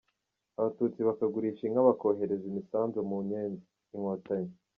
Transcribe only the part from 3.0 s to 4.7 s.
mu Nyenzi-inkotanyi.